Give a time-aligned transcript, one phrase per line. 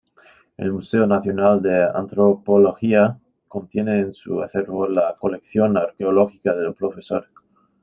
[0.57, 6.95] El Museo Nacional de Antropología, contiene en su acervo la colección arqueológica del Prof.